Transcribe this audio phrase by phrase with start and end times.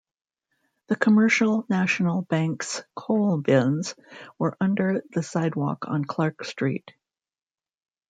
[0.87, 3.93] The Commercial National Bank's coal bins
[4.39, 6.91] were under the sidewalk on Clark Street.